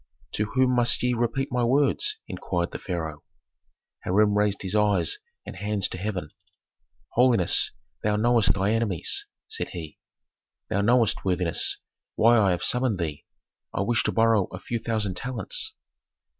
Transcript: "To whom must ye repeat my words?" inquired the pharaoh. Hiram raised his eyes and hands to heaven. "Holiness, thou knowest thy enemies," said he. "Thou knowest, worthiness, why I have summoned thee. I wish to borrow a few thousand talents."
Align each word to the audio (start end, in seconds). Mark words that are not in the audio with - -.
"To 0.31 0.45
whom 0.45 0.71
must 0.71 1.03
ye 1.03 1.13
repeat 1.13 1.51
my 1.51 1.63
words?" 1.63 2.17
inquired 2.27 2.71
the 2.71 2.79
pharaoh. 2.79 3.23
Hiram 4.03 4.35
raised 4.35 4.63
his 4.63 4.73
eyes 4.73 5.19
and 5.45 5.55
hands 5.57 5.87
to 5.89 5.99
heaven. 5.99 6.31
"Holiness, 7.09 7.69
thou 8.01 8.15
knowest 8.15 8.55
thy 8.55 8.73
enemies," 8.73 9.27
said 9.47 9.69
he. 9.73 9.99
"Thou 10.71 10.81
knowest, 10.81 11.23
worthiness, 11.23 11.77
why 12.15 12.35
I 12.39 12.49
have 12.49 12.63
summoned 12.63 12.97
thee. 12.97 13.25
I 13.75 13.81
wish 13.81 14.01
to 14.05 14.11
borrow 14.11 14.45
a 14.45 14.57
few 14.57 14.79
thousand 14.79 15.17
talents." 15.17 15.75